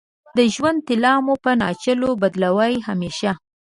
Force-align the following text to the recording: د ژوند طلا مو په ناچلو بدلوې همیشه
د 0.37 0.39
ژوند 0.55 0.79
طلا 0.87 1.13
مو 1.25 1.35
په 1.43 1.51
ناچلو 1.61 2.09
بدلوې 2.21 2.73
همیشه 2.87 3.31